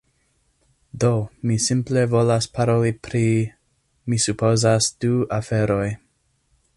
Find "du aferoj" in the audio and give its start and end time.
5.05-5.89